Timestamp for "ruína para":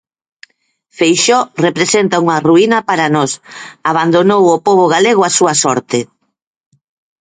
2.47-3.05